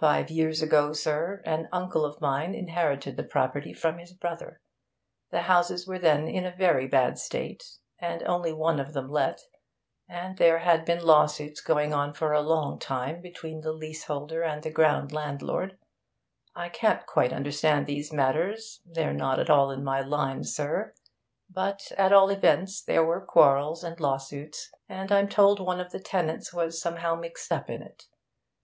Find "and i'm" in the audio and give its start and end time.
24.88-25.28